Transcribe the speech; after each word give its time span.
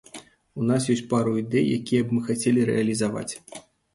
У 0.61 0.63
нас 0.69 0.87
ёсць 0.93 1.03
пару 1.11 1.33
ідэй, 1.41 1.67
якія 1.81 2.01
б 2.07 2.15
мы 2.17 2.23
хацелі 2.29 2.63
рэалізаваць. 2.71 3.29